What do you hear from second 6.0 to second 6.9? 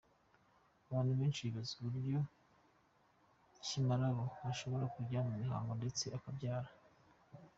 akabyara.